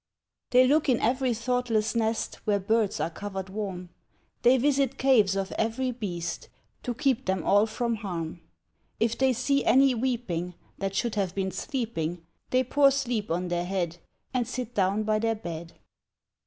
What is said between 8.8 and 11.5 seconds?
If they see any weeping That should have